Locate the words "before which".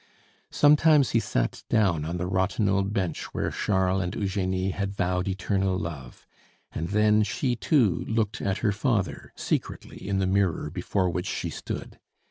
10.71-11.27